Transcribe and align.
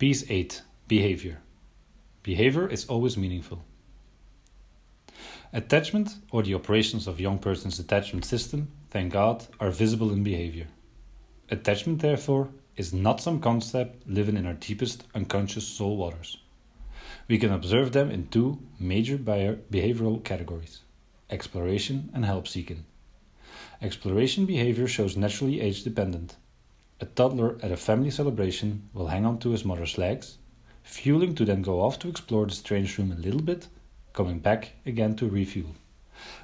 Piece 0.00 0.24
8 0.30 0.62
Behavior. 0.88 1.42
Behavior 2.22 2.66
is 2.66 2.86
always 2.86 3.18
meaningful. 3.18 3.62
Attachment, 5.52 6.14
or 6.30 6.42
the 6.42 6.54
operations 6.54 7.06
of 7.06 7.20
young 7.20 7.38
person's 7.38 7.78
attachment 7.78 8.24
system, 8.24 8.68
thank 8.88 9.12
God, 9.12 9.46
are 9.60 9.70
visible 9.70 10.10
in 10.10 10.22
behavior. 10.22 10.68
Attachment, 11.50 12.00
therefore, 12.00 12.48
is 12.78 12.94
not 12.94 13.20
some 13.20 13.40
concept 13.40 14.08
living 14.08 14.38
in 14.38 14.46
our 14.46 14.54
deepest 14.54 15.04
unconscious 15.14 15.68
soul 15.68 15.98
waters. 15.98 16.38
We 17.28 17.36
can 17.36 17.52
observe 17.52 17.92
them 17.92 18.10
in 18.10 18.28
two 18.28 18.58
major 18.78 19.18
behavioral 19.18 20.24
categories 20.24 20.80
exploration 21.28 22.08
and 22.14 22.24
help 22.24 22.48
seeking. 22.48 22.86
Exploration 23.82 24.46
behavior 24.46 24.88
shows 24.88 25.18
naturally 25.18 25.60
age 25.60 25.84
dependent. 25.84 26.36
A 27.02 27.06
toddler 27.06 27.56
at 27.62 27.72
a 27.72 27.78
family 27.78 28.10
celebration 28.10 28.90
will 28.92 29.06
hang 29.06 29.24
on 29.24 29.38
to 29.38 29.50
his 29.50 29.64
mother's 29.64 29.96
legs, 29.96 30.36
fueling 30.82 31.34
to 31.36 31.46
then 31.46 31.62
go 31.62 31.80
off 31.80 31.98
to 32.00 32.10
explore 32.10 32.44
the 32.44 32.54
strange 32.54 32.98
room 32.98 33.10
a 33.10 33.14
little 33.14 33.40
bit, 33.40 33.68
coming 34.12 34.38
back 34.38 34.72
again 34.84 35.16
to 35.16 35.26
refuel. 35.26 35.74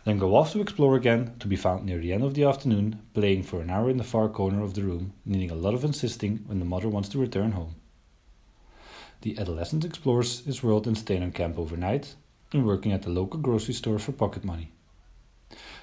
Then 0.04 0.18
go 0.18 0.34
off 0.34 0.52
to 0.52 0.62
explore 0.62 0.96
again, 0.96 1.34
to 1.40 1.46
be 1.46 1.56
found 1.56 1.84
near 1.84 1.98
the 1.98 2.14
end 2.14 2.24
of 2.24 2.32
the 2.32 2.44
afternoon, 2.44 3.02
playing 3.12 3.42
for 3.42 3.60
an 3.60 3.68
hour 3.68 3.90
in 3.90 3.98
the 3.98 4.04
far 4.04 4.30
corner 4.30 4.62
of 4.62 4.72
the 4.72 4.82
room, 4.82 5.12
needing 5.26 5.50
a 5.50 5.54
lot 5.54 5.74
of 5.74 5.84
insisting 5.84 6.38
when 6.46 6.58
the 6.58 6.64
mother 6.64 6.88
wants 6.88 7.10
to 7.10 7.18
return 7.18 7.52
home. 7.52 7.74
The 9.20 9.38
adolescent 9.38 9.84
explores 9.84 10.40
his 10.46 10.62
world 10.62 10.86
in 10.86 10.94
staying 10.94 11.22
on 11.22 11.32
camp 11.32 11.58
overnight 11.58 12.14
and 12.54 12.64
working 12.64 12.92
at 12.92 13.02
the 13.02 13.10
local 13.10 13.40
grocery 13.40 13.74
store 13.74 13.98
for 13.98 14.12
pocket 14.12 14.42
money. 14.42 14.72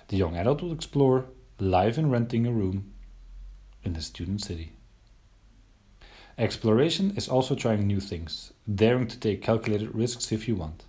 The 0.07 0.17
young 0.17 0.35
adult 0.35 0.63
will 0.63 0.73
explore 0.73 1.25
live 1.59 1.99
in 1.99 2.09
renting 2.09 2.47
a 2.47 2.51
room 2.51 2.93
in 3.83 3.93
the 3.93 4.01
student 4.01 4.41
city. 4.41 4.73
Exploration 6.37 7.13
is 7.15 7.29
also 7.29 7.53
trying 7.53 7.85
new 7.85 7.99
things, 7.99 8.53
daring 8.73 9.07
to 9.07 9.19
take 9.19 9.41
calculated 9.41 9.93
risks 9.93 10.31
if 10.31 10.47
you 10.47 10.55
want. 10.55 10.83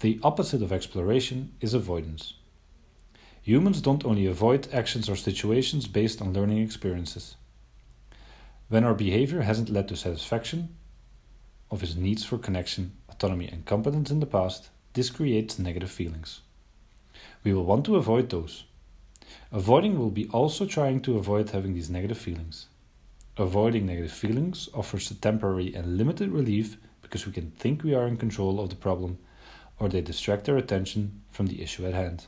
The 0.00 0.18
opposite 0.22 0.62
of 0.62 0.72
exploration 0.72 1.52
is 1.60 1.74
avoidance. 1.74 2.34
Humans 3.42 3.80
don't 3.80 4.04
only 4.04 4.26
avoid 4.26 4.72
actions 4.72 5.08
or 5.08 5.16
situations 5.16 5.86
based 5.86 6.20
on 6.20 6.32
learning 6.32 6.58
experiences. 6.58 7.36
When 8.68 8.84
our 8.84 8.94
behavior 8.94 9.42
hasn't 9.42 9.68
led 9.68 9.86
to 9.88 9.96
satisfaction 9.96 10.76
of 11.70 11.80
his 11.80 11.96
needs 11.96 12.24
for 12.24 12.38
connection, 12.38 12.92
autonomy, 13.08 13.48
and 13.48 13.64
competence 13.64 14.10
in 14.10 14.20
the 14.20 14.26
past, 14.26 14.70
this 14.94 15.10
creates 15.10 15.58
negative 15.58 15.90
feelings. 15.90 16.40
We 17.44 17.52
will 17.52 17.64
want 17.64 17.84
to 17.84 17.96
avoid 17.96 18.30
those. 18.30 18.64
Avoiding 19.52 19.98
will 19.98 20.10
be 20.10 20.28
also 20.28 20.66
trying 20.66 21.00
to 21.00 21.16
avoid 21.16 21.50
having 21.50 21.74
these 21.74 21.90
negative 21.90 22.18
feelings. 22.18 22.66
Avoiding 23.36 23.86
negative 23.86 24.12
feelings 24.12 24.68
offers 24.74 25.10
a 25.10 25.14
temporary 25.14 25.74
and 25.74 25.98
limited 25.98 26.30
relief 26.30 26.76
because 27.02 27.26
we 27.26 27.32
can 27.32 27.50
think 27.52 27.82
we 27.82 27.94
are 27.94 28.06
in 28.06 28.16
control 28.16 28.60
of 28.60 28.70
the 28.70 28.76
problem 28.76 29.18
or 29.78 29.88
they 29.88 30.00
distract 30.00 30.48
our 30.48 30.56
attention 30.56 31.22
from 31.30 31.46
the 31.46 31.62
issue 31.62 31.86
at 31.86 31.94
hand. 31.94 32.26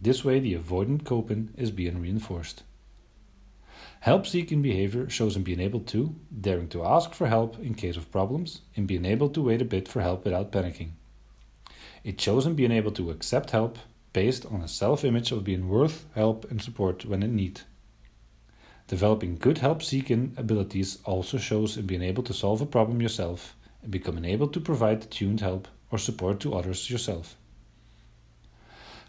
This 0.00 0.24
way, 0.24 0.40
the 0.40 0.54
avoidant 0.54 1.04
coping 1.04 1.50
is 1.56 1.70
being 1.70 2.00
reinforced. 2.00 2.62
Help 4.00 4.26
seeking 4.26 4.62
behavior 4.62 5.10
shows 5.10 5.36
in 5.36 5.42
being 5.42 5.60
able 5.60 5.80
to, 5.80 6.14
daring 6.40 6.68
to 6.68 6.84
ask 6.84 7.14
for 7.14 7.26
help 7.26 7.58
in 7.58 7.74
case 7.74 7.96
of 7.96 8.12
problems, 8.12 8.62
and 8.76 8.86
being 8.86 9.04
able 9.04 9.28
to 9.30 9.42
wait 9.42 9.60
a 9.60 9.64
bit 9.64 9.88
for 9.88 10.00
help 10.00 10.24
without 10.24 10.52
panicking. 10.52 10.90
It 12.04 12.20
shows 12.20 12.46
in 12.46 12.54
being 12.54 12.70
able 12.70 12.92
to 12.92 13.10
accept 13.10 13.50
help 13.50 13.78
based 14.12 14.46
on 14.46 14.62
a 14.62 14.68
self 14.68 15.04
image 15.04 15.32
of 15.32 15.44
being 15.44 15.68
worth 15.68 16.06
help 16.14 16.50
and 16.50 16.62
support 16.62 17.04
when 17.04 17.22
in 17.22 17.36
need. 17.36 17.60
Developing 18.86 19.36
good 19.36 19.58
help 19.58 19.82
seeking 19.82 20.34
abilities 20.36 20.98
also 21.04 21.36
shows 21.36 21.76
in 21.76 21.86
being 21.86 22.02
able 22.02 22.22
to 22.22 22.32
solve 22.32 22.60
a 22.60 22.66
problem 22.66 23.02
yourself 23.02 23.54
and 23.82 23.90
becoming 23.90 24.24
able 24.24 24.48
to 24.48 24.60
provide 24.60 25.10
tuned 25.10 25.40
help 25.40 25.68
or 25.90 25.98
support 25.98 26.40
to 26.40 26.54
others 26.54 26.90
yourself. 26.90 27.36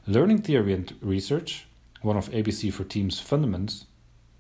Learning 0.05 0.42
theory 0.42 0.73
and 0.73 0.93
research, 1.02 1.66
one 2.02 2.17
of 2.17 2.30
ABC 2.31 2.73
for 2.73 2.83
Team's 2.83 3.21
fundaments, 3.21 3.86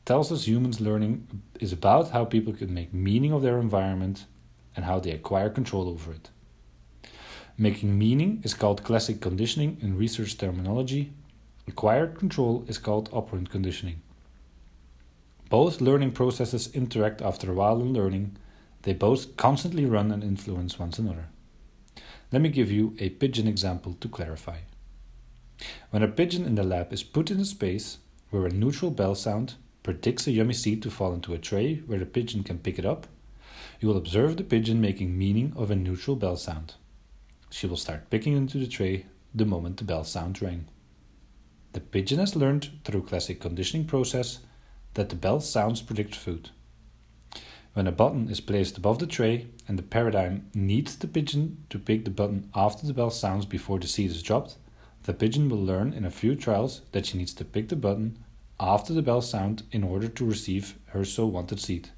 tells 0.05 0.31
us 0.31 0.47
humans 0.47 0.81
learning 0.81 1.27
is 1.59 1.71
about 1.71 2.09
how 2.09 2.25
people 2.25 2.53
can 2.53 2.73
make 2.73 2.93
meaning 2.93 3.31
of 3.31 3.41
their 3.41 3.59
environment 3.59 4.25
and 4.75 4.85
how 4.85 4.99
they 4.99 5.11
acquire 5.11 5.49
control 5.49 5.87
over 5.87 6.11
it. 6.11 6.29
Making 7.61 7.99
meaning 7.99 8.39
is 8.45 8.53
called 8.53 8.85
classic 8.85 9.19
conditioning 9.19 9.79
in 9.81 9.97
research 9.97 10.37
terminology. 10.37 11.11
Acquired 11.67 12.17
control 12.17 12.63
is 12.69 12.77
called 12.77 13.09
operant 13.11 13.49
conditioning. 13.49 14.01
Both 15.49 15.81
learning 15.81 16.11
processes 16.13 16.73
interact 16.73 17.21
after 17.21 17.51
a 17.51 17.53
while 17.53 17.81
in 17.81 17.91
learning. 17.91 18.37
They 18.83 18.93
both 18.93 19.35
constantly 19.35 19.85
run 19.85 20.09
and 20.09 20.23
influence 20.23 20.79
one 20.79 20.93
another. 20.97 21.25
Let 22.31 22.41
me 22.41 22.47
give 22.47 22.71
you 22.71 22.95
a 22.97 23.09
pigeon 23.09 23.45
example 23.45 23.97
to 23.99 24.07
clarify. 24.07 24.59
When 25.89 26.01
a 26.01 26.07
pigeon 26.07 26.45
in 26.45 26.55
the 26.55 26.63
lab 26.63 26.93
is 26.93 27.03
put 27.03 27.29
in 27.29 27.41
a 27.41 27.45
space 27.45 27.97
where 28.29 28.45
a 28.45 28.53
neutral 28.53 28.89
bell 28.89 29.15
sound 29.15 29.55
predicts 29.83 30.27
a 30.27 30.31
yummy 30.31 30.53
seed 30.53 30.81
to 30.83 30.89
fall 30.89 31.13
into 31.13 31.33
a 31.33 31.37
tray 31.37 31.81
where 31.87 31.99
the 31.99 32.05
pigeon 32.05 32.41
can 32.41 32.59
pick 32.59 32.79
it 32.79 32.85
up, 32.85 33.07
you 33.81 33.89
will 33.89 33.97
observe 33.97 34.37
the 34.37 34.45
pigeon 34.45 34.79
making 34.79 35.17
meaning 35.17 35.51
of 35.57 35.69
a 35.69 35.75
neutral 35.75 36.15
bell 36.15 36.37
sound. 36.37 36.75
She 37.49 37.67
will 37.67 37.77
start 37.77 38.09
picking 38.09 38.33
into 38.33 38.57
the 38.57 38.67
tray 38.67 39.05
the 39.33 39.45
moment 39.45 39.77
the 39.77 39.83
bell 39.83 40.03
sound 40.03 40.41
rang. 40.41 40.65
The 41.73 41.79
pigeon 41.79 42.19
has 42.19 42.35
learned 42.35 42.69
through 42.83 43.03
classic 43.03 43.39
conditioning 43.39 43.85
process 43.85 44.39
that 44.95 45.09
the 45.09 45.15
bell 45.15 45.39
sounds 45.39 45.81
predict 45.81 46.15
food. 46.15 46.49
When 47.73 47.87
a 47.87 47.91
button 47.91 48.29
is 48.29 48.41
placed 48.41 48.77
above 48.77 48.99
the 48.99 49.07
tray 49.07 49.47
and 49.67 49.77
the 49.77 49.83
paradigm 49.83 50.49
needs 50.53 50.95
the 50.95 51.07
pigeon 51.07 51.65
to 51.69 51.77
pick 51.77 52.03
the 52.03 52.11
button 52.11 52.49
after 52.55 52.87
the 52.87 52.93
bell 52.93 53.11
sounds 53.11 53.45
before 53.45 53.79
the 53.79 53.87
seed 53.87 54.11
is 54.11 54.23
dropped, 54.23 54.57
the 55.03 55.13
pigeon 55.13 55.47
will 55.49 55.63
learn 55.63 55.93
in 55.93 56.05
a 56.05 56.11
few 56.11 56.35
trials 56.35 56.81
that 56.91 57.05
she 57.05 57.17
needs 57.17 57.33
to 57.35 57.45
pick 57.45 57.69
the 57.69 57.75
button 57.75 58.17
after 58.59 58.93
the 58.93 59.01
bell 59.01 59.21
sound 59.21 59.63
in 59.71 59.83
order 59.83 60.07
to 60.07 60.25
receive 60.25 60.77
her 60.87 61.05
so 61.05 61.25
wanted 61.25 61.59
seed. 61.59 61.89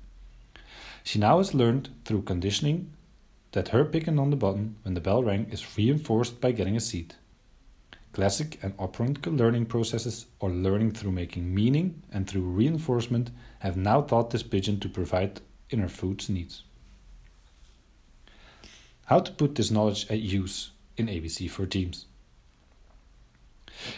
She 1.03 1.17
now 1.17 1.40
has 1.40 1.53
learned 1.53 1.90
through 2.06 2.23
conditioning 2.23 2.91
that 3.51 3.69
her 3.69 3.84
picking 3.84 4.19
on 4.19 4.29
the 4.29 4.35
button 4.35 4.75
when 4.84 4.94
the 4.94 5.01
bell 5.01 5.23
rang 5.23 5.50
is 5.51 5.78
reinforced 5.78 6.39
by 6.39 6.51
getting 6.51 6.75
a 6.75 6.79
seat. 6.79 7.16
Classic 8.13 8.59
and 8.62 8.73
operant 8.78 9.25
learning 9.25 9.66
processes, 9.66 10.25
or 10.39 10.50
learning 10.50 10.91
through 10.91 11.12
making 11.12 11.53
meaning 11.53 12.03
and 12.11 12.28
through 12.28 12.41
reinforcement, 12.41 13.31
have 13.59 13.78
now 13.78 14.01
taught 14.01 14.31
this 14.31 14.44
pigeon 14.44 14.79
to 14.79 14.90
provide 14.90 15.41
inner 15.69 15.88
food's 15.88 16.29
needs. 16.29 16.63
How 19.06 19.19
to 19.19 19.31
put 19.31 19.56
this 19.56 19.72
knowledge 19.72 20.09
at 20.09 20.19
use 20.19 20.72
in 20.97 21.07
ABC 21.07 21.50
for 21.50 21.66
Teams. 21.66 22.06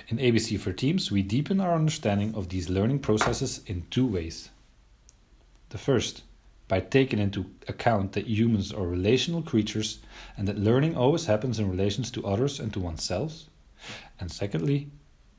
In 0.08 0.18
ABC 0.18 0.60
for 0.60 0.72
Teams, 0.72 1.12
we 1.12 1.22
deepen 1.22 1.60
our 1.60 1.76
understanding 1.76 2.34
of 2.36 2.50
these 2.50 2.70
learning 2.70 3.00
processes 3.00 3.62
in 3.66 3.86
two 3.90 4.06
ways. 4.06 4.50
The 5.70 5.78
first, 5.78 6.24
by 6.68 6.80
taking 6.80 7.20
into 7.20 7.46
account 7.68 8.14
that 8.14 8.28
humans 8.28 8.72
are 8.72 8.88
relational 8.88 9.42
creatures 9.42 10.00
and 10.38 10.48
that 10.48 10.58
learning 10.58 10.96
always 10.96 11.26
happens 11.26 11.60
in 11.60 11.70
relations 11.70 12.10
to 12.12 12.26
others 12.26 12.60
and 12.60 12.74
to 12.74 12.80
oneself. 12.80 13.44
And 14.20 14.32
secondly, 14.32 14.90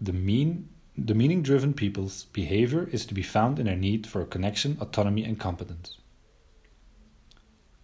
the 0.01 0.13
mean 0.13 0.69
the 0.97 1.15
meaning 1.15 1.43
driven 1.43 1.75
people's 1.75 2.27
behavior 2.27 2.89
is 2.93 3.05
to 3.07 3.15
be 3.15 3.23
found 3.23 3.59
in 3.59 3.67
their 3.67 3.75
need 3.75 4.07
for 4.07 4.25
connection, 4.25 4.79
autonomy, 4.81 5.25
and 5.25 5.41
competence. 5.41 5.99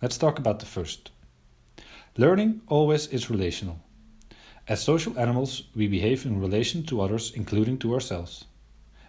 Let's 0.00 0.16
talk 0.16 0.38
about 0.38 0.60
the 0.60 0.66
first. 0.66 1.10
Learning 2.16 2.60
always 2.68 3.08
is 3.08 3.28
relational. 3.28 3.80
As 4.68 4.80
social 4.80 5.18
animals, 5.18 5.64
we 5.74 5.88
behave 5.88 6.24
in 6.24 6.40
relation 6.40 6.84
to 6.84 7.00
others, 7.00 7.32
including 7.34 7.78
to 7.78 7.94
ourselves. 7.94 8.44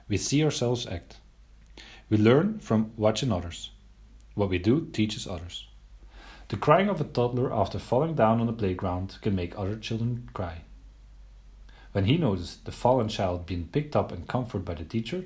We 0.07 0.17
see 0.17 0.43
ourselves 0.43 0.87
act. 0.87 1.17
We 2.09 2.17
learn 2.17 2.57
from 2.57 2.91
watching 2.97 3.31
others. 3.31 3.69
What 4.35 4.49
we 4.49 4.57
do 4.57 4.87
teaches 4.91 5.27
others. 5.27 5.67
The 6.47 6.57
crying 6.57 6.89
of 6.89 6.99
a 6.99 7.05
toddler 7.05 7.53
after 7.53 7.79
falling 7.79 8.15
down 8.15 8.39
on 8.39 8.47
the 8.47 8.53
playground 8.53 9.17
can 9.21 9.35
make 9.35 9.57
other 9.57 9.77
children 9.77 10.29
cry. 10.33 10.61
When 11.91 12.05
he 12.05 12.17
notices 12.17 12.57
the 12.57 12.71
fallen 12.71 13.09
child 13.09 13.45
being 13.45 13.67
picked 13.67 13.95
up 13.95 14.11
and 14.11 14.27
comforted 14.27 14.65
by 14.65 14.75
the 14.75 14.83
teacher, 14.83 15.25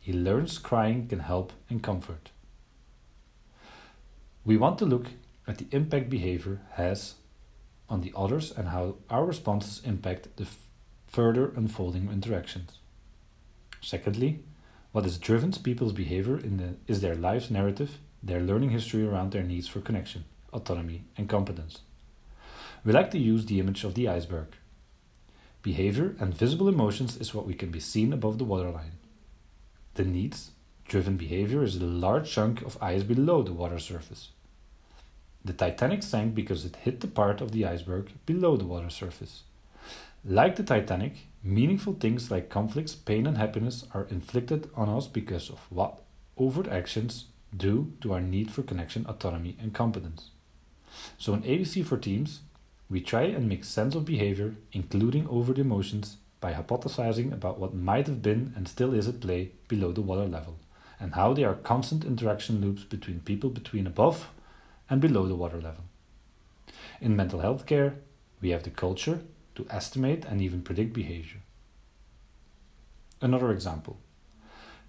he 0.00 0.12
learns 0.12 0.58
crying 0.58 1.08
can 1.08 1.20
help 1.20 1.52
and 1.68 1.82
comfort. 1.82 2.30
We 4.44 4.56
want 4.56 4.78
to 4.78 4.86
look 4.86 5.08
at 5.46 5.58
the 5.58 5.66
impact 5.70 6.08
behavior 6.08 6.60
has 6.72 7.14
on 7.88 8.02
the 8.02 8.12
others 8.16 8.52
and 8.52 8.68
how 8.68 8.96
our 9.10 9.24
responses 9.24 9.82
impact 9.84 10.36
the 10.36 10.46
further 11.06 11.52
unfolding 11.56 12.10
interactions. 12.10 12.78
Secondly, 13.80 14.40
what 14.92 15.04
has 15.04 15.18
driven 15.18 15.52
people's 15.52 15.92
behavior 15.92 16.38
in 16.38 16.56
the, 16.56 16.76
is 16.86 17.00
their 17.00 17.14
life's 17.14 17.50
narrative 17.50 17.98
their 18.22 18.40
learning 18.40 18.70
history 18.70 19.06
around 19.06 19.32
their 19.32 19.42
needs 19.42 19.68
for 19.68 19.80
connection, 19.80 20.24
autonomy, 20.52 21.04
and 21.16 21.28
competence. 21.28 21.80
We 22.84 22.92
like 22.92 23.10
to 23.12 23.18
use 23.18 23.46
the 23.46 23.60
image 23.60 23.84
of 23.84 23.94
the 23.94 24.08
iceberg. 24.08 24.48
Behavior 25.62 26.14
and 26.18 26.34
visible 26.34 26.68
emotions 26.68 27.16
is 27.16 27.34
what 27.34 27.46
we 27.46 27.54
can 27.54 27.70
be 27.70 27.80
seen 27.80 28.12
above 28.12 28.38
the 28.38 28.44
waterline. 28.44 28.92
The 29.94 30.04
needs 30.04 30.52
driven 30.86 31.16
behavior 31.16 31.62
is 31.62 31.78
the 31.78 31.86
large 31.86 32.30
chunk 32.30 32.62
of 32.62 32.82
ice 32.82 33.02
below 33.02 33.42
the 33.42 33.52
water 33.52 33.78
surface. 33.78 34.30
The 35.44 35.52
Titanic 35.52 36.02
sank 36.02 36.34
because 36.34 36.64
it 36.64 36.76
hit 36.76 37.00
the 37.00 37.06
part 37.06 37.40
of 37.40 37.52
the 37.52 37.66
iceberg 37.66 38.12
below 38.26 38.56
the 38.56 38.64
water 38.64 38.90
surface. 38.90 39.42
Like 40.24 40.56
the 40.56 40.62
Titanic, 40.62 41.26
meaningful 41.42 41.94
things 41.94 42.30
like 42.30 42.48
conflicts, 42.48 42.94
pain, 42.94 43.26
and 43.26 43.36
happiness 43.36 43.84
are 43.94 44.06
inflicted 44.10 44.68
on 44.74 44.88
us 44.88 45.06
because 45.06 45.48
of 45.50 45.60
what 45.70 46.00
overt 46.36 46.68
actions 46.68 47.26
do 47.56 47.92
to 48.00 48.12
our 48.12 48.20
need 48.20 48.50
for 48.50 48.62
connection, 48.62 49.06
autonomy, 49.06 49.56
and 49.60 49.74
competence. 49.74 50.30
So, 51.18 51.34
in 51.34 51.42
ABC 51.42 51.84
for 51.84 51.96
Teams, 51.96 52.40
we 52.90 53.00
try 53.00 53.22
and 53.22 53.48
make 53.48 53.64
sense 53.64 53.94
of 53.94 54.04
behavior, 54.04 54.54
including 54.72 55.28
overt 55.28 55.58
emotions, 55.58 56.16
by 56.40 56.52
hypothesizing 56.52 57.32
about 57.32 57.58
what 57.58 57.74
might 57.74 58.06
have 58.06 58.22
been 58.22 58.52
and 58.56 58.68
still 58.68 58.94
is 58.94 59.08
at 59.08 59.20
play 59.20 59.52
below 59.66 59.92
the 59.92 60.02
water 60.02 60.26
level, 60.26 60.58
and 61.00 61.14
how 61.14 61.34
they 61.34 61.44
are 61.44 61.54
constant 61.54 62.04
interaction 62.04 62.60
loops 62.60 62.84
between 62.84 63.20
people 63.20 63.50
between 63.50 63.86
above 63.86 64.28
and 64.88 65.00
below 65.00 65.26
the 65.26 65.34
water 65.34 65.60
level. 65.60 65.84
In 67.00 67.16
mental 67.16 67.40
health 67.40 67.66
care, 67.66 67.96
we 68.40 68.50
have 68.50 68.62
the 68.62 68.70
culture 68.70 69.20
to 69.56 69.66
estimate 69.70 70.24
and 70.24 70.40
even 70.40 70.62
predict 70.62 70.92
behavior. 70.92 71.40
Another 73.20 73.50
example. 73.50 73.98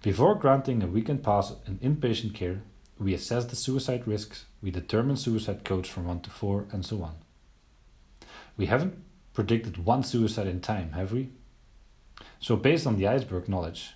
Before 0.02 0.34
granting 0.34 0.82
a 0.82 0.86
weekend 0.86 1.22
pass 1.22 1.52
in 1.66 1.76
inpatient 1.78 2.32
care, 2.32 2.62
we 2.98 3.12
assess 3.12 3.44
the 3.44 3.54
suicide 3.54 4.08
risks, 4.08 4.46
we 4.62 4.70
determine 4.70 5.18
suicide 5.18 5.62
codes 5.62 5.90
from 5.90 6.06
1 6.06 6.20
to 6.20 6.30
4, 6.30 6.68
and 6.72 6.86
so 6.86 7.02
on. 7.02 7.16
We 8.56 8.64
haven't 8.64 8.94
predicted 9.34 9.84
one 9.84 10.02
suicide 10.02 10.46
in 10.46 10.62
time, 10.62 10.92
have 10.92 11.12
we? 11.12 11.28
So, 12.38 12.56
based 12.56 12.86
on 12.86 12.96
the 12.96 13.08
iceberg 13.08 13.46
knowledge, 13.46 13.90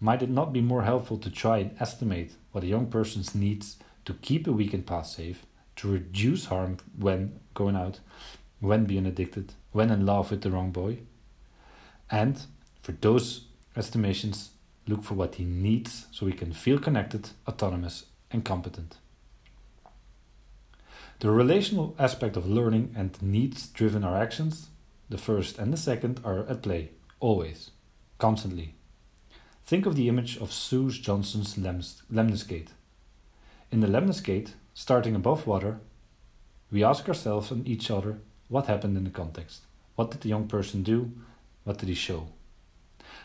might 0.00 0.22
it 0.22 0.30
not 0.30 0.52
be 0.52 0.60
more 0.60 0.82
helpful 0.82 1.18
to 1.18 1.30
try 1.30 1.58
and 1.58 1.76
estimate 1.80 2.32
what 2.50 2.64
a 2.64 2.68
young 2.68 2.86
person 2.86 3.22
needs 3.40 3.76
to 4.06 4.14
keep 4.14 4.48
a 4.48 4.52
weekend 4.52 4.86
pass 4.86 5.14
safe, 5.14 5.46
to 5.76 5.88
reduce 5.88 6.46
harm 6.46 6.78
when 6.98 7.38
going 7.54 7.76
out, 7.76 8.00
when 8.58 8.86
being 8.86 9.06
addicted, 9.06 9.52
when 9.70 9.92
in 9.92 10.04
love 10.04 10.32
with 10.32 10.42
the 10.42 10.50
wrong 10.50 10.72
boy? 10.72 10.98
And 12.10 12.44
for 12.82 12.90
those 12.90 13.46
estimations, 13.76 14.50
look 14.86 15.02
for 15.02 15.14
what 15.14 15.36
he 15.36 15.44
needs 15.44 16.06
so 16.10 16.26
he 16.26 16.32
can 16.32 16.52
feel 16.52 16.78
connected, 16.78 17.30
autonomous, 17.48 18.06
and 18.30 18.44
competent. 18.44 18.96
The 21.20 21.30
relational 21.30 21.94
aspect 21.98 22.36
of 22.36 22.48
learning 22.48 22.94
and 22.96 23.20
needs 23.22 23.68
driven 23.68 24.04
our 24.04 24.16
actions, 24.16 24.68
the 25.08 25.18
first 25.18 25.58
and 25.58 25.72
the 25.72 25.76
second, 25.76 26.20
are 26.24 26.46
at 26.46 26.62
play, 26.62 26.90
always, 27.20 27.70
constantly. 28.18 28.74
Think 29.64 29.86
of 29.86 29.96
the 29.96 30.08
image 30.08 30.36
of 30.36 30.52
Sue 30.52 30.90
Johnson's 30.90 31.56
lemniscate. 31.56 32.68
In 33.70 33.80
the 33.80 33.86
lemniscate, 33.86 34.50
starting 34.74 35.14
above 35.14 35.46
water, 35.46 35.80
we 36.70 36.84
ask 36.84 37.08
ourselves 37.08 37.50
and 37.50 37.66
each 37.66 37.90
other 37.90 38.18
what 38.48 38.66
happened 38.66 38.96
in 38.96 39.04
the 39.04 39.10
context. 39.10 39.62
What 39.94 40.10
did 40.10 40.20
the 40.20 40.28
young 40.28 40.48
person 40.48 40.82
do? 40.82 41.12
What 41.62 41.78
did 41.78 41.88
he 41.88 41.94
show? 41.94 42.28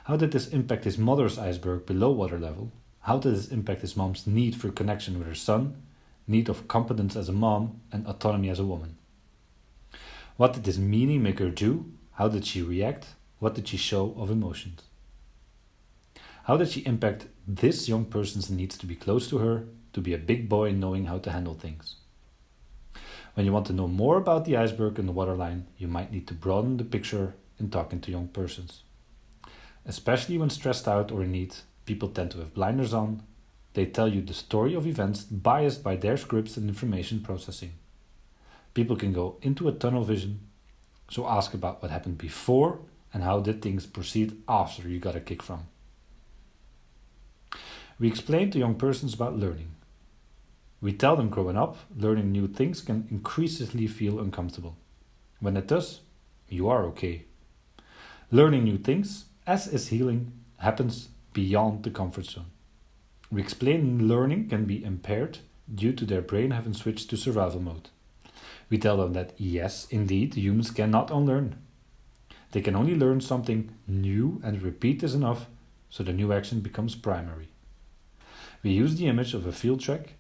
How 0.10 0.18
did 0.18 0.32
this 0.32 0.48
impact 0.48 0.86
his 0.86 0.98
mother's 0.98 1.38
iceberg 1.38 1.86
below 1.86 2.10
water 2.10 2.40
level? 2.40 2.72
How 3.02 3.20
did 3.20 3.36
this 3.36 3.50
impact 3.50 3.82
his 3.82 3.96
mom's 3.96 4.26
need 4.26 4.56
for 4.56 4.72
connection 4.72 5.20
with 5.20 5.28
her 5.28 5.36
son, 5.36 5.84
need 6.26 6.50
of 6.50 6.68
competence 6.68 7.16
as 7.16 7.30
a 7.30 7.32
mom, 7.32 7.82
and 7.92 8.08
autonomy 8.08 8.50
as 8.50 8.58
a 8.58 8.66
woman? 8.66 8.98
What 10.36 10.54
did 10.54 10.64
this 10.64 10.80
meaning 10.80 11.22
make 11.22 11.38
her 11.38 11.52
do? 11.52 11.92
How 12.14 12.28
did 12.28 12.44
she 12.44 12.64
react? 12.64 13.10
What 13.38 13.54
did 13.54 13.68
she 13.68 13.78
show 13.78 14.16
of 14.18 14.32
emotions? 14.32 14.82
How 16.46 16.58
did 16.58 16.70
she 16.70 16.88
impact 16.88 17.28
this 17.48 17.88
young 17.88 18.06
person's 18.06 18.50
needs 18.50 18.80
to 18.80 18.88
be 18.88 18.96
close 18.96 19.30
to 19.30 19.38
her, 19.38 19.66
to 19.94 20.02
be 20.02 20.16
a 20.16 20.18
big 20.18 20.50
boy 20.50 20.72
knowing 20.72 21.06
how 21.06 21.20
to 21.20 21.32
handle 21.32 21.54
things? 21.54 21.98
When 23.36 23.46
you 23.46 23.54
want 23.54 23.68
to 23.68 23.74
know 23.74 23.88
more 23.88 24.18
about 24.18 24.46
the 24.46 24.58
iceberg 24.58 24.98
and 24.98 25.08
the 25.08 25.14
waterline, 25.14 25.68
you 25.78 25.88
might 25.88 26.12
need 26.12 26.26
to 26.30 26.34
broaden 26.34 26.78
the 26.78 26.84
picture 26.84 27.36
in 27.60 27.70
talking 27.70 28.02
to 28.02 28.12
young 28.12 28.30
persons. 28.30 28.82
Especially 29.86 30.38
when 30.38 30.50
stressed 30.50 30.88
out 30.88 31.12
or 31.12 31.24
in 31.24 31.32
need, 31.32 31.56
people 31.86 32.10
tend 32.10 32.32
to 32.32 32.40
have 32.40 32.54
blinders 32.54 32.94
on. 32.94 33.24
They 33.74 33.86
tell 33.86 34.08
you 34.08 34.22
the 34.22 34.34
story 34.34 34.76
of 34.76 34.86
events 34.86 35.24
biased 35.24 35.84
by 35.84 35.96
their 35.96 36.18
scripts 36.18 36.58
and 36.58 36.68
information 36.68 37.22
processing. 37.22 37.74
People 38.74 38.96
can 38.96 39.14
go 39.14 39.38
into 39.42 39.68
a 39.68 39.72
tunnel 39.72 40.04
vision, 40.04 40.42
so 41.10 41.28
ask 41.28 41.54
about 41.54 41.82
what 41.82 41.92
happened 41.92 42.18
before 42.18 42.80
and 43.14 43.24
how 43.24 43.40
did 43.40 43.62
things 43.62 43.86
proceed 43.86 44.42
after 44.48 44.88
you 44.88 45.00
got 45.00 45.16
a 45.16 45.20
kick 45.20 45.42
from. 45.42 45.66
We 48.00 48.08
explain 48.08 48.52
to 48.52 48.60
young 48.60 48.76
persons 48.76 49.14
about 49.14 49.38
learning. 49.38 49.72
We 50.82 50.94
tell 50.94 51.18
them 51.18 51.30
growing 51.30 51.58
up, 51.58 51.78
learning 51.96 52.32
new 52.32 52.48
things 52.48 52.82
can 52.82 53.08
increasingly 53.12 53.88
feel 53.88 54.20
uncomfortable. 54.20 54.78
When 55.40 55.58
it 55.58 55.68
does, 55.68 56.02
you 56.48 56.70
are 56.70 56.86
okay. 56.86 57.26
Learning 58.32 58.64
new 58.64 58.78
things, 58.78 59.26
as 59.50 59.68
is 59.68 59.88
healing, 59.88 60.32
happens 60.58 61.10
beyond 61.34 61.82
the 61.82 61.90
comfort 61.90 62.26
zone. 62.26 62.52
We 63.32 63.42
explain 63.42 64.08
learning 64.08 64.48
can 64.48 64.66
be 64.66 64.84
impaired 64.84 65.40
due 65.74 65.92
to 65.94 66.06
their 66.06 66.22
brain 66.22 66.52
having 66.52 66.76
switched 66.76 67.10
to 67.10 67.18
survival 67.18 67.60
mode. 67.60 67.90
We 68.70 68.78
tell 68.78 68.98
them 68.98 69.14
that 69.14 69.34
yes, 69.38 69.88
indeed, 69.90 70.36
humans 70.36 70.70
cannot 70.70 71.10
unlearn. 71.10 71.56
They 72.52 72.62
can 72.62 72.76
only 72.76 72.94
learn 72.94 73.22
something 73.22 73.72
new 73.88 74.40
and 74.44 74.62
repeat 74.62 75.00
this 75.00 75.16
enough 75.16 75.48
so 75.90 76.04
the 76.04 76.14
new 76.14 76.32
action 76.32 76.60
becomes 76.60 76.94
primary. 76.94 77.50
We 78.62 78.70
use 78.70 78.98
the 78.98 79.08
image 79.08 79.34
of 79.34 79.48
a 79.48 79.52
field 79.52 79.80
track. 79.80 80.14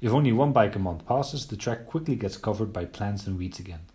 If 0.00 0.12
only 0.12 0.30
one 0.30 0.52
bike 0.52 0.76
a 0.76 0.78
month 0.78 1.06
passes, 1.06 1.48
the 1.48 1.56
track 1.56 1.86
quickly 1.86 2.14
gets 2.14 2.36
covered 2.36 2.72
by 2.72 2.84
plants 2.84 3.26
and 3.26 3.36
weeds 3.36 3.58
again. 3.58 3.86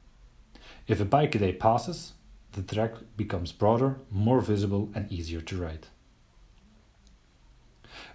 If 0.85 1.00
a 1.00 1.06
bike 1.06 1.33
a 1.35 1.39
day 1.39 1.53
passes, 1.53 2.12
the 2.57 2.75
track 2.75 2.94
becomes 3.15 3.51
broader, 3.51 3.98
more 4.12 4.42
visible, 4.42 4.89
and 4.95 5.12
easier 5.12 5.42
to 5.42 5.62
ride. 5.62 5.88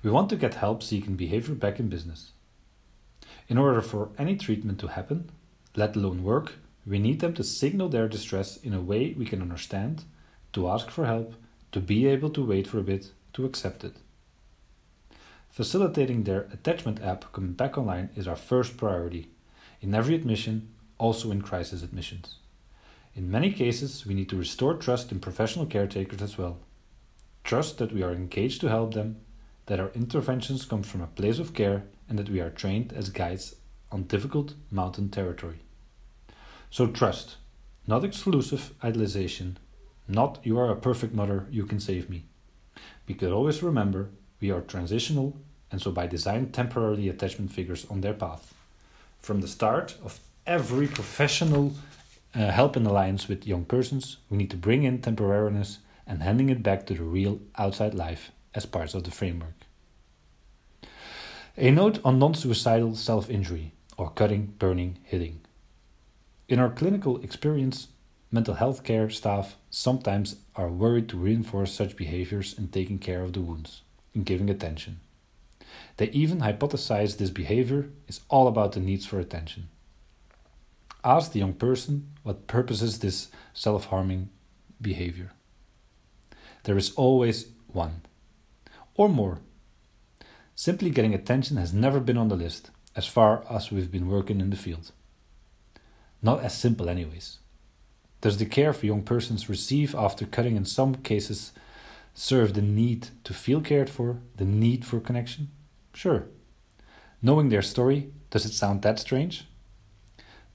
We 0.02 0.10
want 0.10 0.30
to 0.30 0.36
get 0.36 0.54
help 0.54 0.82
seeking 0.82 1.14
behavior 1.14 1.54
back 1.54 1.78
in 1.78 1.88
business. 1.88 2.32
In 3.48 3.56
order 3.56 3.80
for 3.80 4.10
any 4.18 4.36
treatment 4.36 4.80
to 4.80 4.88
happen, 4.88 5.30
let 5.76 5.94
alone 5.94 6.24
work, 6.24 6.54
we 6.84 6.98
need 6.98 7.20
them 7.20 7.34
to 7.34 7.44
signal 7.44 7.88
their 7.88 8.08
distress 8.08 8.56
in 8.56 8.74
a 8.74 8.80
way 8.80 9.14
we 9.16 9.24
can 9.24 9.40
understand, 9.40 10.04
to 10.52 10.68
ask 10.68 10.90
for 10.90 11.06
help, 11.06 11.34
to 11.70 11.80
be 11.80 12.06
able 12.06 12.30
to 12.30 12.44
wait 12.44 12.66
for 12.66 12.78
a 12.78 12.82
bit, 12.82 13.12
to 13.34 13.44
accept 13.44 13.84
it. 13.84 13.96
Facilitating 15.50 16.24
their 16.24 16.48
attachment 16.52 17.00
app 17.00 17.32
coming 17.32 17.52
back 17.52 17.78
online 17.78 18.10
is 18.16 18.26
our 18.26 18.36
first 18.36 18.76
priority 18.76 19.28
in 19.80 19.94
every 19.94 20.16
admission, 20.16 20.68
also 20.98 21.30
in 21.30 21.42
crisis 21.42 21.82
admissions. 21.82 22.36
In 23.14 23.30
many 23.30 23.52
cases, 23.52 24.06
we 24.06 24.14
need 24.14 24.28
to 24.30 24.36
restore 24.36 24.74
trust 24.74 25.12
in 25.12 25.20
professional 25.20 25.66
caretakers 25.66 26.22
as 26.22 26.38
well. 26.38 26.58
Trust 27.44 27.78
that 27.78 27.92
we 27.92 28.02
are 28.02 28.12
engaged 28.12 28.60
to 28.62 28.68
help 28.68 28.94
them, 28.94 29.16
that 29.66 29.80
our 29.80 29.90
interventions 29.94 30.64
come 30.64 30.82
from 30.82 31.02
a 31.02 31.06
place 31.06 31.38
of 31.38 31.54
care, 31.54 31.84
and 32.08 32.18
that 32.18 32.30
we 32.30 32.40
are 32.40 32.50
trained 32.50 32.92
as 32.92 33.10
guides 33.10 33.54
on 33.90 34.04
difficult 34.04 34.54
mountain 34.70 35.08
territory. 35.08 35.60
So, 36.70 36.86
trust, 36.86 37.36
not 37.86 38.04
exclusive 38.04 38.72
idealization, 38.82 39.58
not 40.08 40.38
you 40.42 40.58
are 40.58 40.70
a 40.70 40.76
perfect 40.76 41.14
mother, 41.14 41.46
you 41.50 41.66
can 41.66 41.80
save 41.80 42.08
me. 42.08 42.24
We 43.06 43.14
could 43.14 43.32
always 43.32 43.62
remember 43.62 44.10
we 44.40 44.50
are 44.50 44.60
transitional 44.60 45.36
and 45.70 45.80
so 45.80 45.90
by 45.90 46.06
design 46.06 46.52
temporarily 46.52 47.08
attachment 47.08 47.50
figures 47.50 47.86
on 47.90 48.02
their 48.02 48.12
path. 48.12 48.54
From 49.20 49.40
the 49.40 49.48
start 49.48 49.96
of 50.04 50.20
every 50.46 50.86
professional 50.86 51.72
uh, 52.34 52.50
help 52.50 52.76
in 52.76 52.86
alliance 52.86 53.28
with 53.28 53.46
young 53.46 53.64
persons, 53.64 54.18
we 54.30 54.36
need 54.36 54.50
to 54.50 54.56
bring 54.56 54.84
in 54.84 55.00
temporariness 55.00 55.78
and 56.06 56.22
handing 56.22 56.48
it 56.48 56.62
back 56.62 56.86
to 56.86 56.94
the 56.94 57.02
real 57.02 57.40
outside 57.56 57.94
life 57.94 58.32
as 58.54 58.66
parts 58.66 58.94
of 58.94 59.04
the 59.04 59.10
framework. 59.10 59.54
A 61.56 61.70
note 61.70 61.98
on 62.04 62.18
non 62.18 62.34
suicidal 62.34 62.96
self 62.96 63.28
injury 63.28 63.72
or 63.98 64.10
cutting, 64.10 64.54
burning, 64.58 64.98
hitting. 65.04 65.40
In 66.48 66.58
our 66.58 66.70
clinical 66.70 67.18
experience, 67.22 67.88
mental 68.30 68.54
health 68.54 68.82
care 68.84 69.10
staff 69.10 69.56
sometimes 69.70 70.36
are 70.56 70.68
worried 70.68 71.08
to 71.10 71.18
reinforce 71.18 71.72
such 71.72 71.96
behaviors 71.96 72.58
in 72.58 72.68
taking 72.68 72.98
care 72.98 73.22
of 73.22 73.34
the 73.34 73.40
wounds 73.40 73.82
in 74.14 74.22
giving 74.22 74.50
attention. 74.50 75.00
They 75.96 76.08
even 76.08 76.40
hypothesize 76.40 77.16
this 77.16 77.30
behavior 77.30 77.90
is 78.08 78.20
all 78.28 78.48
about 78.48 78.72
the 78.72 78.80
needs 78.80 79.06
for 79.06 79.20
attention. 79.20 79.68
Ask 81.04 81.32
the 81.32 81.40
young 81.40 81.54
person 81.54 82.12
what 82.22 82.46
purposes 82.46 82.98
this 82.98 83.28
self 83.54 83.86
harming 83.86 84.30
behavior. 84.80 85.32
There 86.64 86.78
is 86.78 86.92
always 86.94 87.46
one, 87.72 88.02
or 88.94 89.08
more. 89.08 89.38
Simply 90.54 90.90
getting 90.90 91.14
attention 91.14 91.56
has 91.56 91.72
never 91.72 91.98
been 91.98 92.18
on 92.18 92.28
the 92.28 92.36
list, 92.36 92.70
as 92.94 93.06
far 93.06 93.44
as 93.50 93.72
we've 93.72 93.90
been 93.90 94.08
working 94.08 94.40
in 94.40 94.50
the 94.50 94.56
field. 94.56 94.92
Not 96.20 96.44
as 96.44 96.56
simple, 96.56 96.88
anyways. 96.88 97.38
Does 98.20 98.36
the 98.36 98.46
care 98.46 98.72
for 98.72 98.86
young 98.86 99.02
persons 99.02 99.48
receive 99.48 99.94
after 99.96 100.24
cutting 100.24 100.54
in 100.54 100.64
some 100.64 100.94
cases 100.94 101.52
serve 102.14 102.54
the 102.54 102.62
need 102.62 103.08
to 103.24 103.34
feel 103.34 103.60
cared 103.60 103.90
for, 103.90 104.18
the 104.36 104.44
need 104.44 104.84
for 104.84 105.00
connection? 105.00 105.50
Sure. 105.94 106.26
Knowing 107.20 107.48
their 107.48 107.62
story, 107.62 108.12
Does 108.30 108.46
it 108.46 108.54
sound 108.54 108.80
that 108.80 108.98
strange? 108.98 109.46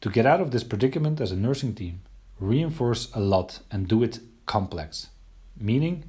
To 0.01 0.09
get 0.09 0.25
out 0.25 0.41
of 0.41 0.51
this 0.51 0.63
predicament 0.63 1.19
as 1.19 1.31
a 1.31 1.35
nursing 1.35 1.73
team, 1.73 2.01
reinforce 2.39 3.11
a 3.13 3.19
lot 3.19 3.59
and 3.71 3.87
do 3.87 4.03
it 4.03 4.19
complex. 4.45 5.07
Meaning, 5.59 6.03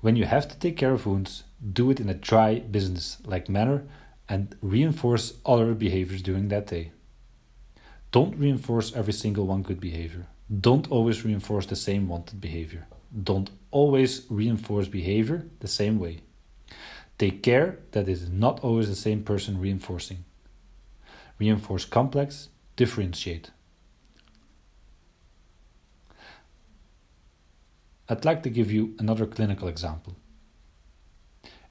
when 0.00 0.16
you 0.16 0.26
have 0.26 0.46
to 0.48 0.58
take 0.58 0.76
care 0.76 0.92
of 0.92 1.06
wounds, 1.06 1.44
do 1.72 1.90
it 1.90 2.00
in 2.00 2.10
a 2.10 2.14
dry 2.14 2.58
business 2.58 3.16
like 3.24 3.48
manner 3.48 3.84
and 4.28 4.54
reinforce 4.60 5.34
other 5.46 5.74
behaviors 5.74 6.20
during 6.20 6.48
that 6.48 6.66
day. 6.66 6.92
Don't 8.12 8.36
reinforce 8.36 8.94
every 8.94 9.14
single 9.14 9.46
one 9.46 9.62
good 9.62 9.80
behavior. 9.80 10.26
Don't 10.60 10.90
always 10.90 11.24
reinforce 11.24 11.66
the 11.66 11.76
same 11.76 12.06
wanted 12.08 12.40
behavior. 12.40 12.86
Don't 13.22 13.50
always 13.70 14.26
reinforce 14.28 14.88
behavior 14.88 15.46
the 15.60 15.68
same 15.68 15.98
way. 15.98 16.20
Take 17.16 17.42
care 17.42 17.78
that 17.92 18.08
it 18.08 18.12
is 18.12 18.28
not 18.28 18.60
always 18.60 18.88
the 18.88 18.94
same 18.94 19.22
person 19.22 19.58
reinforcing. 19.58 20.24
Reinforce 21.38 21.84
complex, 21.84 22.48
differentiate. 22.76 23.50
I'd 28.08 28.24
like 28.24 28.42
to 28.42 28.50
give 28.50 28.70
you 28.70 28.94
another 28.98 29.26
clinical 29.26 29.66
example. 29.66 30.16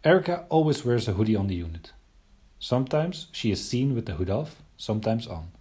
Erica 0.03 0.45
always 0.49 0.83
wears 0.83 1.07
a 1.07 1.13
hoodie 1.13 1.35
on 1.35 1.47
the 1.47 1.55
unit. 1.55 1.93
Sometimes 2.59 3.27
she 3.31 3.51
is 3.51 3.63
seen 3.63 3.93
with 3.93 4.05
the 4.05 4.15
hood 4.15 4.29
off, 4.29 4.61
sometimes 4.75 5.27
on. 5.27 5.51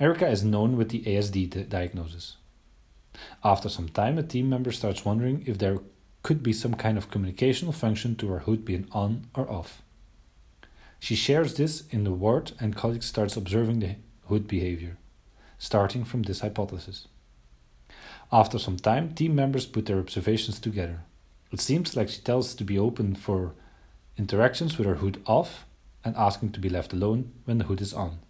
Erica 0.00 0.26
is 0.28 0.42
known 0.42 0.76
with 0.76 0.88
the 0.88 1.02
ASD 1.02 1.68
diagnosis. 1.68 2.36
After 3.44 3.68
some 3.68 3.88
time, 3.88 4.18
a 4.18 4.22
team 4.22 4.48
member 4.48 4.72
starts 4.72 5.04
wondering 5.04 5.44
if 5.46 5.58
there 5.58 5.78
could 6.22 6.42
be 6.42 6.52
some 6.52 6.74
kind 6.74 6.98
of 6.98 7.10
communicational 7.10 7.74
function 7.74 8.16
to 8.16 8.28
her 8.28 8.40
hood 8.40 8.64
being 8.64 8.88
on 8.92 9.26
or 9.34 9.48
off. 9.50 9.82
She 11.04 11.16
shares 11.16 11.52
this 11.52 11.84
in 11.90 12.04
the 12.04 12.12
ward, 12.12 12.52
and 12.58 12.74
colleagues 12.74 13.04
starts 13.04 13.36
observing 13.36 13.80
the 13.80 13.96
hood 14.28 14.48
behavior, 14.48 14.96
starting 15.58 16.02
from 16.02 16.22
this 16.22 16.40
hypothesis. 16.40 17.08
After 18.32 18.58
some 18.58 18.78
time, 18.78 19.12
team 19.12 19.34
members 19.34 19.66
put 19.66 19.84
their 19.84 19.98
observations 19.98 20.58
together. 20.58 21.00
It 21.52 21.60
seems 21.60 21.94
like 21.94 22.08
she 22.08 22.22
tells 22.22 22.54
to 22.54 22.64
be 22.64 22.78
open 22.78 23.16
for 23.16 23.52
interactions 24.16 24.78
with 24.78 24.86
her 24.86 24.94
hood 24.94 25.22
off 25.26 25.66
and 26.06 26.16
asking 26.16 26.52
to 26.52 26.60
be 26.60 26.70
left 26.70 26.94
alone 26.94 27.32
when 27.44 27.58
the 27.58 27.64
hood 27.64 27.82
is 27.82 27.92
on. 27.92 28.20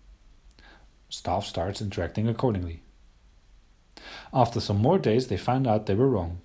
Staff 1.09 1.47
starts 1.47 1.81
interacting 1.81 2.27
accordingly. 2.27 2.83
After 4.33 4.59
some 4.59 4.79
more 4.79 4.99
days, 4.99 5.29
they 5.29 5.37
find 5.37 5.69
out 5.69 5.87
they 5.87 5.95
were 5.95 6.11
wrong. 6.11 6.41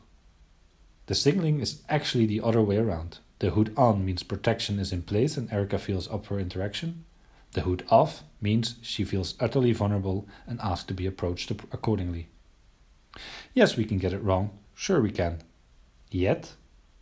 The 1.07 1.15
signaling 1.15 1.59
is 1.59 1.81
actually 1.89 2.27
the 2.27 2.41
other 2.41 2.62
way 2.62 2.77
around. 2.77 3.17
The 3.39 3.51
hood 3.51 3.74
on 3.77 4.05
means 4.05 4.24
protection 4.24 4.79
is 4.79 4.91
in 4.91 5.01
place 5.01 5.38
and 5.38 5.51
Erica 5.51 5.79
feels 5.79 6.10
up 6.10 6.25
for 6.25 6.39
interaction. 6.39 7.05
The 7.53 7.62
hood 7.62 7.86
off 7.89 8.24
means 8.41 8.75
she 8.81 9.03
feels 9.03 9.36
utterly 9.39 9.72
vulnerable 9.72 10.27
and 10.46 10.60
asks 10.62 10.86
to 10.88 10.93
be 10.93 11.05
approached 11.05 11.50
accordingly. 11.51 12.27
Yes, 13.53 13.75
we 13.75 13.86
can 13.86 13.98
get 13.98 14.13
it 14.13 14.24
wrong. 14.24 14.51
Sure, 14.75 15.01
we 15.01 15.12
can. 15.12 15.39
Yet, 16.12 16.53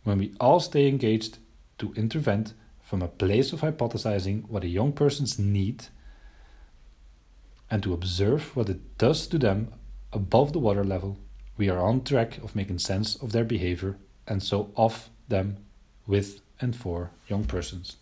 when 0.04 0.18
we 0.18 0.34
all 0.40 0.60
stay 0.60 0.88
engaged 0.88 1.38
to 1.78 1.92
intervene 1.94 2.46
from 2.80 3.02
a 3.02 3.08
place 3.08 3.52
of 3.52 3.60
hypothesizing 3.60 4.48
what 4.48 4.64
a 4.64 4.68
young 4.68 4.92
person's 4.92 5.38
need 5.38 5.86
and 7.70 7.82
to 7.82 7.92
observe 7.92 8.56
what 8.56 8.68
it 8.68 8.96
does 8.96 9.26
to 9.26 9.38
them 9.38 9.72
above 10.12 10.52
the 10.52 10.58
water 10.58 10.84
level, 10.84 11.18
we 11.56 11.68
are 11.68 11.80
on 11.80 12.02
track 12.02 12.38
of 12.38 12.56
making 12.56 12.78
sense 12.78 13.16
of 13.16 13.32
their 13.32 13.44
behavior 13.44 13.98
and 14.26 14.42
so 14.42 14.70
of 14.76 15.10
them 15.28 15.58
with 16.08 16.40
and 16.60 16.74
for 16.74 17.12
young 17.28 17.44
persons. 17.44 17.98